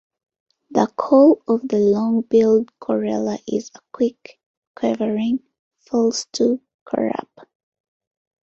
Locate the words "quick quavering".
3.91-5.41